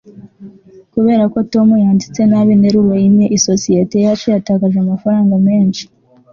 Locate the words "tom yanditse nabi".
1.53-2.49